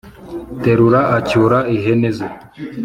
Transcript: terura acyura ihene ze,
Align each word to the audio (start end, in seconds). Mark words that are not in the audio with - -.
terura 0.63 0.99
acyura 1.17 1.59
ihene 1.75 2.09
ze, 2.17 2.27